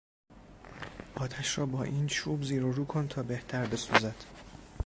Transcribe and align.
آتش 1.15 1.57
را 1.57 1.65
با 1.65 1.83
این 1.83 2.07
چوب 2.07 2.43
زیر 2.43 2.65
و 2.65 2.71
رو 2.71 2.85
کن 2.85 3.07
تا 3.07 3.23
بهتر 3.23 3.65
بسوزد. 3.65 4.15